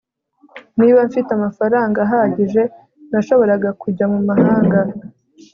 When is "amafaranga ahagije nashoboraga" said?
1.37-3.69